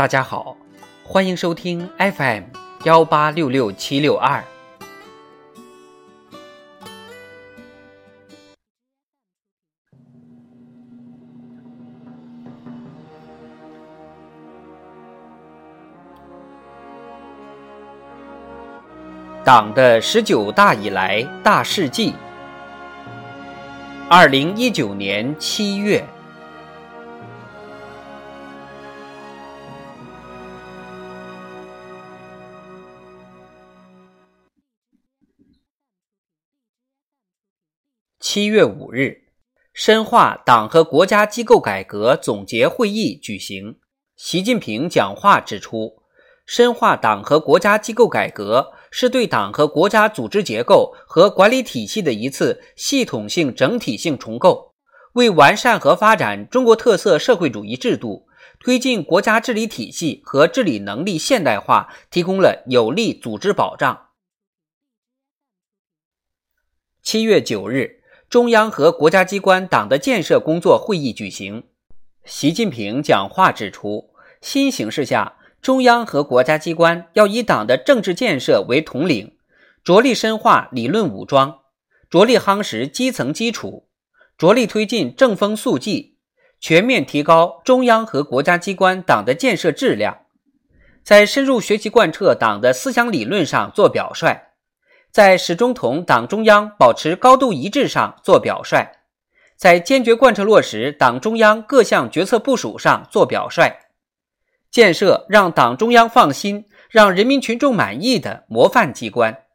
[0.00, 0.56] 大家好，
[1.04, 2.44] 欢迎收听 FM
[2.84, 4.42] 幺八六六七六二。
[19.44, 22.14] 党的十九大以来大事记。
[24.08, 26.02] 二零一九年七月。
[38.32, 39.24] 七月五日，
[39.72, 43.80] 深化党和国家机构改革总结会议举行。
[44.14, 46.04] 习近平讲话指出，
[46.46, 54.76] 深化党和国家机构改革是对党和国家组织结构和管理体系的一次系统性、整体性重构，
[55.14, 58.28] 为完善和发展中国特色社会主义制度、
[58.60, 64.10] 推进国家治理体系和治理能力现代化提供了有力组织保障。
[67.02, 67.99] 七月九日。
[68.30, 71.64] 中央和国家机关党的建设工作会议举行，
[72.24, 79.36] 习近平讲话指出，新形势下，中央和国家机关要以党的政治建设为统领，
[79.82, 81.62] 着力深化理论武装，
[82.08, 83.88] 着力夯实基层基础，
[84.38, 86.14] 着力推进正风肃纪，
[86.60, 90.18] 全面提高中央和国家机关党的建设质量，
[91.02, 94.49] 在深入学习贯彻党的思想理论上做表率。
[95.10, 98.96] 在始终同党中央保持高度一致上做表率，
[99.56, 103.76] 在坚决贯彻落实党中央各项决策部署上做表率，
[104.70, 109.46] 建设让党中央放心、让人民群众满意的模范机关。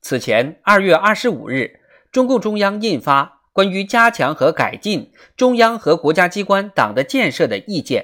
[0.00, 8.02] 此前，二月二十五日，中共中央印发《关于加强和改进中央和国家机关党的建设的意见》。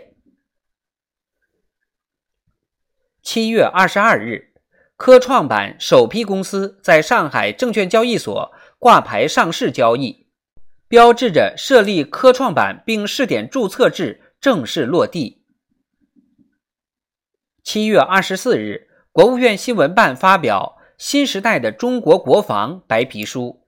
[3.23, 4.54] 七月二十二日。
[4.97, 10.29] 科创板首批公司在上海证券交易所挂牌上市交易，
[10.87, 15.43] 标志着设立科创板并试点注册制正式落地。
[17.63, 23.61] 七月二十四日，国务院新闻办发表《新时代的中国国防白皮书》。